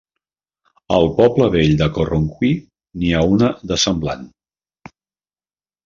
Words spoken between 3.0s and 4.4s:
ha una de semblant.